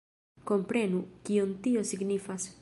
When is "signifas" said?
1.91-2.49